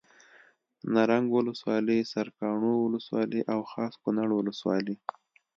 [0.93, 4.95] نرنګ ولسوالي سرکاڼو ولسوالي او خاص کونړ ولسوالي